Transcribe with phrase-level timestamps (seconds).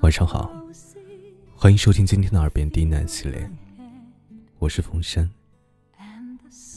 [0.00, 0.52] 晚上好，
[1.54, 3.50] 欢迎收听今天的耳边低喃系列，
[4.58, 5.28] 我是冯生，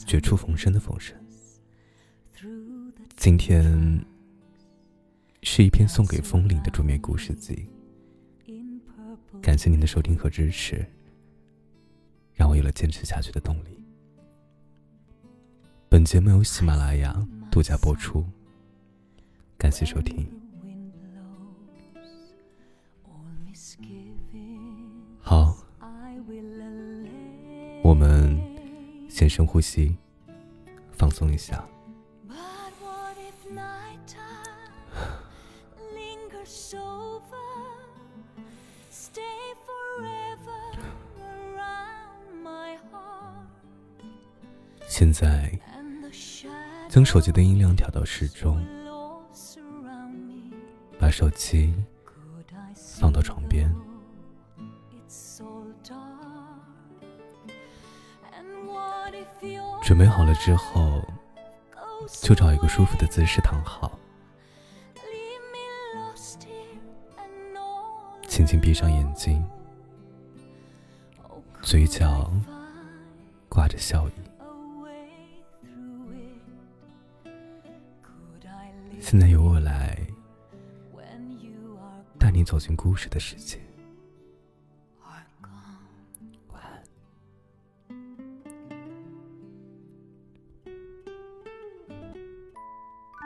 [0.06, 1.14] 绝处逢生的冯生。
[3.16, 4.04] 今天
[5.42, 7.66] 是一篇送给风铃的桌面故事集，
[9.42, 10.86] 感谢您的收听和支持，
[12.34, 13.78] 让我有了坚持下去的动力。
[15.88, 18.24] 本节目由喜马拉雅独家播出，
[19.58, 20.37] 感谢收听。
[25.20, 25.56] 好，
[27.82, 28.38] 我们
[29.08, 29.96] 先深呼吸，
[30.92, 31.64] 放松一下。
[44.86, 45.52] 现在，
[46.88, 48.64] 将手机的音量调到适中，
[50.98, 51.74] 把手机
[53.00, 53.72] 放到床边。
[59.82, 61.02] 准备好了之后，
[62.22, 63.98] 就找一个舒服的姿势躺好，
[68.26, 69.42] 轻轻闭上眼睛，
[71.62, 72.30] 嘴角
[73.48, 74.12] 挂着笑意。
[79.00, 79.96] 现在由我来
[82.28, 83.58] 带你走进故事的世界。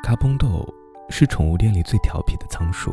[0.05, 0.73] 嘎嘣豆
[1.08, 2.92] 是宠物店里最调皮的仓鼠。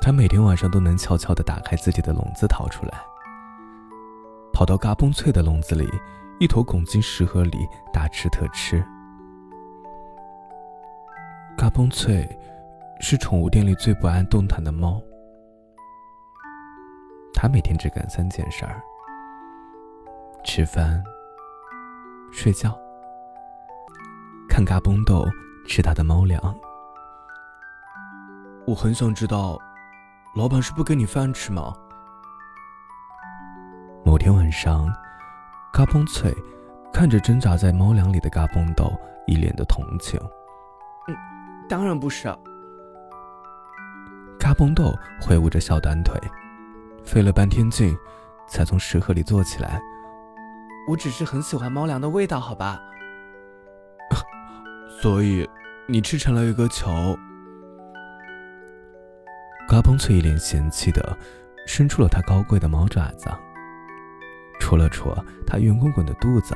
[0.00, 2.98] 它每天晚上都能悄悄地打开自己的笼子逃出来，
[4.54, 5.86] 跑到嘎嘣脆的笼子里，
[6.38, 8.82] 一头拱进食盒里大吃特吃。
[11.58, 12.26] 嘎嘣脆
[13.00, 15.02] 是宠物店里最不爱动弹的猫。
[17.32, 18.82] 它每天只干三件事儿：
[20.44, 21.02] 吃饭、
[22.30, 22.78] 睡觉。
[24.48, 25.26] 看嘎嘣豆
[25.66, 26.38] 吃他的猫粮。
[28.66, 29.58] 我很想知道，
[30.36, 31.72] 老板是不给你饭吃吗？
[34.04, 34.92] 某天晚上，
[35.72, 36.34] 嘎嘣脆
[36.92, 38.92] 看着挣扎在猫粮里的嘎嘣豆，
[39.26, 40.20] 一脸的同情。
[41.08, 41.16] 嗯，
[41.66, 42.28] 当然不是。
[42.28, 42.49] 嘎
[44.60, 46.20] 嘣豆挥舞着小短腿，
[47.02, 47.96] 费了半天劲，
[48.46, 49.80] 才从食盒里坐起来。
[50.86, 52.78] 我只是很喜欢猫粮的味道，好吧。
[55.00, 55.48] 所以，
[55.88, 56.90] 你吃成了一个球。
[59.66, 61.16] 嘎嘣脆一脸嫌弃的
[61.66, 63.30] 伸出了他高贵的猫爪子，
[64.60, 65.16] 戳了戳
[65.46, 66.54] 他圆滚滚的肚子。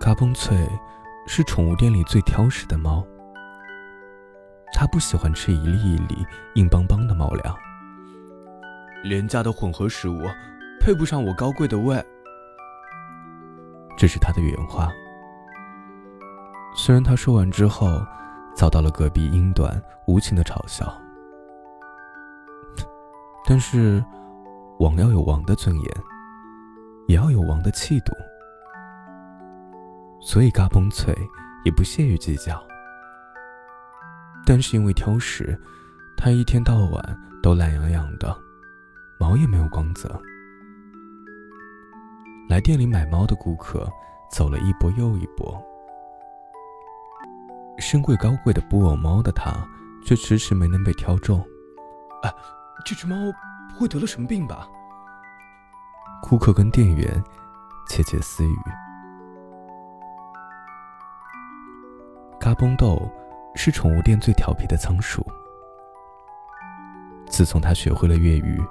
[0.00, 0.68] 嘎嘣脆
[1.28, 3.06] 是宠物店里最挑食的猫，
[4.80, 6.24] 它不喜欢吃一粒一粒
[6.54, 7.52] 硬邦邦的猫粮，
[9.02, 10.22] 廉价的混合食物
[10.80, 12.00] 配不上我高贵的胃。
[13.96, 14.88] 这是他的原话。
[16.76, 18.00] 虽然他说完之后，
[18.54, 20.86] 遭到了隔壁英短无情的嘲笑，
[23.48, 24.00] 但是，
[24.78, 25.90] 王要有王的尊严，
[27.08, 28.12] 也要有王的气度。
[30.20, 31.12] 所以，嘎嘣脆
[31.64, 32.67] 也不屑于计较。
[34.48, 35.60] 但是因为挑食，
[36.16, 38.34] 他一天到晚都懒洋洋的，
[39.20, 40.08] 毛也没有光泽。
[42.48, 43.86] 来店里买猫的顾客
[44.30, 45.62] 走了一波又一波，
[47.78, 49.52] 身贵高贵的布偶猫的他
[50.02, 51.38] 却迟迟没能被挑中。
[52.22, 52.32] 啊，
[52.86, 53.14] 这只猫
[53.68, 54.66] 不会得了什么病吧？
[56.22, 57.22] 顾客跟店员
[57.86, 58.56] 窃窃私语。
[62.40, 63.12] 嘎嘣豆
[63.54, 65.26] 是宠物店最调皮的仓鼠。
[67.28, 68.62] 自从他学会了粤语。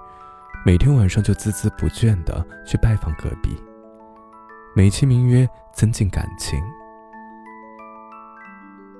[0.65, 3.55] 每天晚上就孜孜不倦地去拜访隔壁，
[4.75, 6.59] 美其名曰增进感情。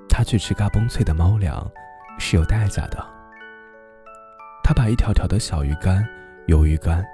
[0.07, 1.69] 他去吃嘎嘣脆的猫粮
[2.17, 3.05] 是有代价的。
[4.63, 6.07] 他把一条条的小鱼干、
[6.47, 7.05] 鱿鱼干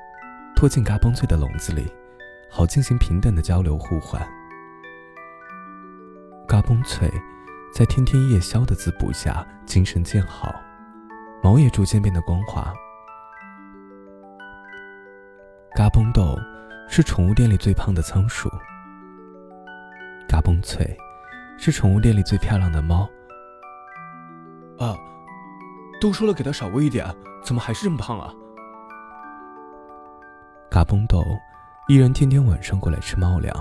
[0.56, 1.92] 拖进嘎嘣脆的笼子里，
[2.48, 4.22] 好进行平等的交流互换。
[6.48, 7.10] 嘎嘣脆
[7.74, 10.54] 在天天夜宵的滋补下，精神渐好，
[11.42, 12.72] 毛也逐渐变得光滑。
[15.74, 16.38] 嘎嘣豆
[16.88, 18.48] 是宠物店里最胖的仓鼠。
[20.30, 20.96] 嘎嘣脆
[21.58, 23.10] 是宠物店里最漂亮的猫。
[24.78, 24.96] 啊，
[26.00, 27.04] 都说了给它少喂一点，
[27.44, 28.32] 怎么还是这么胖啊？
[30.70, 31.24] 嘎嘣豆
[31.88, 33.52] 依然天天晚上过来吃猫粮，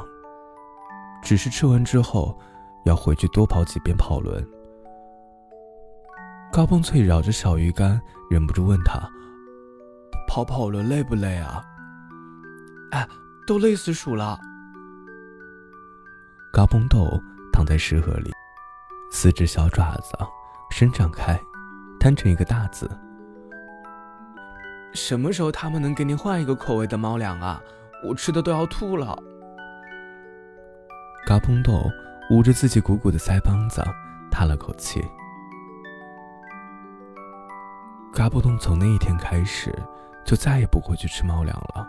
[1.23, 2.38] 只是吃完之后
[2.84, 4.46] 要回去多跑几遍跑轮。
[6.52, 8.00] 高蹦翠绕着小鱼干，
[8.31, 9.00] 忍不住问他
[10.29, 11.64] ：“跑跑轮累不累啊
[12.93, 13.08] ？”“哎，
[13.46, 14.38] 都累死鼠了。”
[16.52, 17.20] 高蹦豆
[17.52, 18.31] 躺在食盒里，
[19.11, 20.12] 四只小爪子
[20.70, 21.40] 伸展开，
[21.99, 22.90] 摊成一个大字。
[24.93, 27.62] 什么时候他们能给你换一个口味的猫粮啊？
[28.05, 29.17] 我吃的都要吐了。
[31.25, 31.88] 嘎嘣豆
[32.32, 33.84] 捂着自己鼓鼓的腮帮子，
[34.31, 35.06] 叹了口气。
[38.11, 39.70] 嘎嘣豆从那一天开始，
[40.25, 41.87] 就再也不会去吃猫粮了，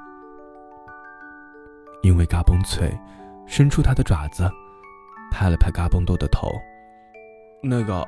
[2.01, 2.93] 因为嘎嘣脆
[3.47, 4.43] 伸出它的爪子，
[5.31, 6.49] 拍了拍嘎嘣豆的头。
[7.61, 8.05] 那个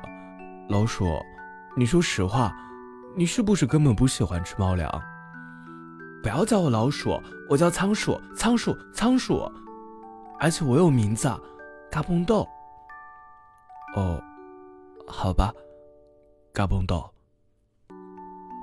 [0.68, 1.06] 老鼠，
[1.74, 2.54] 你说实话。
[3.18, 4.90] 你是不是根本不喜欢吃猫粮？
[6.22, 7.18] 不要叫我老鼠，
[7.48, 9.50] 我叫仓鼠，仓鼠，仓鼠，
[10.38, 11.26] 而且我有名字，
[11.90, 12.46] 嘎嘣豆。
[13.94, 14.20] 哦，
[15.06, 15.52] 好吧，
[16.52, 17.08] 嘎嘣豆。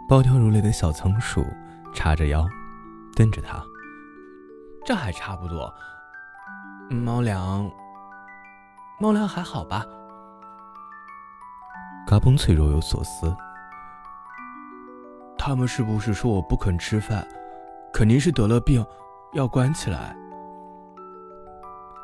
[0.10, 1.44] 暴跳如雷的小仓鼠
[1.94, 2.46] 叉着腰，
[3.16, 3.64] 瞪着他。
[4.86, 5.74] 这还差不多。
[6.90, 7.72] 猫粮，
[9.00, 9.86] 猫粮还好吧？
[12.06, 13.36] 嘎嘣脆若有所思。
[15.38, 17.26] 他们是不是说我不肯吃饭？
[17.94, 18.86] 肯定是得了病，
[19.34, 20.16] 要关起来。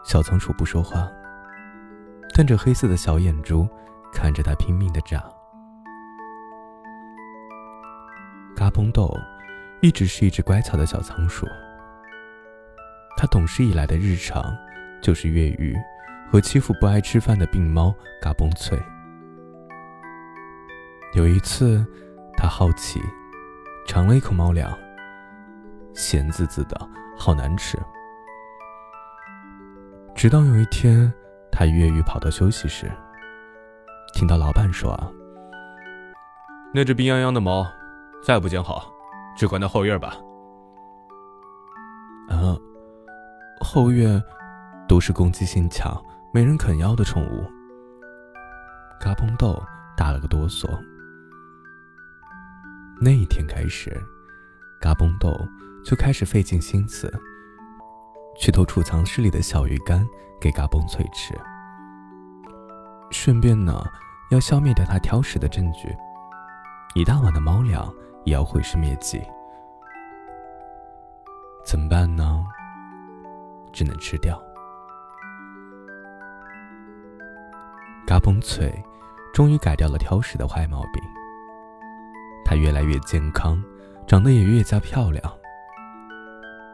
[0.03, 1.07] 小仓鼠不说话，
[2.33, 3.67] 瞪着黑色的小眼珠，
[4.13, 5.23] 看着它拼命的眨。
[8.55, 9.15] 嘎嘣豆
[9.81, 11.45] 一直是一只乖巧的小仓鼠。
[13.17, 14.55] 它懂事以来的日常
[15.01, 15.75] 就是越狱
[16.31, 18.77] 和欺负不爱吃饭的病猫嘎嘣脆。
[21.13, 21.85] 有一次，
[22.37, 23.01] 它好奇。
[23.87, 24.71] 尝了一口猫粮，
[25.95, 27.75] 咸滋滋的，好难吃。
[30.19, 31.09] 直到有一天，
[31.49, 32.91] 他越狱跑到休息室，
[34.13, 35.09] 听到老板说：“啊，
[36.73, 37.65] 那只病殃殃的猫，
[38.21, 38.91] 再不捡好，
[39.37, 40.17] 只关到后院吧。”
[42.27, 42.51] 啊，
[43.61, 44.21] 后院
[44.89, 45.97] 都是攻击性强、
[46.33, 47.49] 没人肯要的宠物。
[48.99, 49.63] 嘎嘣豆
[49.95, 50.67] 打了个哆嗦。
[52.99, 53.97] 那一天开始，
[54.81, 55.33] 嘎嘣豆
[55.81, 57.09] 就开始费尽心思
[58.39, 60.07] 去偷储藏室里的小鱼干
[60.39, 61.37] 给嘎嘣脆吃，
[63.11, 63.83] 顺便呢
[64.31, 65.93] 要消灭掉它挑食的证据。
[66.95, 67.93] 一大碗的猫粮
[68.23, 69.21] 也要毁尸灭迹，
[71.65, 72.45] 怎么办呢？
[73.73, 74.41] 只能吃掉。
[78.07, 78.73] 嘎嘣脆
[79.33, 81.03] 终于改掉了挑食的坏毛病。
[82.45, 83.61] 它越来越健康，
[84.07, 85.21] 长得也越加漂亮。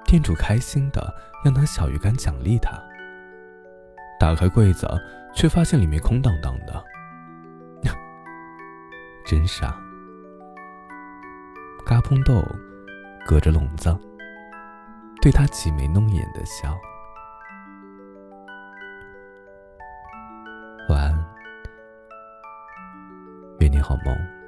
[0.06, 1.14] 店主开心的
[1.46, 2.72] 要拿小鱼干奖励他。
[4.20, 4.88] 打开柜子，
[5.34, 6.84] 却发现里面空荡荡的，
[9.26, 9.80] 真傻。
[11.86, 12.44] 嘎嘣豆
[13.28, 13.96] 隔着笼子，
[15.22, 16.76] 对他挤眉弄眼的笑。
[20.90, 21.26] 晚安，
[23.60, 24.45] 愿你好梦。